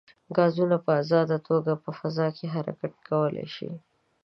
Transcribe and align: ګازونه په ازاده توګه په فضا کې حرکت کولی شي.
ګازونه 0.37 0.77
په 0.85 0.91
ازاده 1.01 1.37
توګه 1.49 1.71
په 1.83 1.89
فضا 1.99 2.27
کې 2.37 2.45
حرکت 2.55 2.93
کولی 3.09 3.45
شي. 3.55 3.71